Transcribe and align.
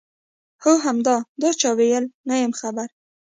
هو 0.63 0.73
همدا، 0.85 1.15
دا 1.41 1.49
چا 1.61 1.69
ویلي؟ 1.77 2.09
نه 2.27 2.35
یم 2.43 2.53
خبر. 2.61 2.89